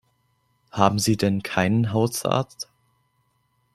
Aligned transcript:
Haben 0.71 0.97
Sie 0.97 1.15
denn 1.15 1.43
keinen 1.43 1.93
Hausarzt? 1.93 2.67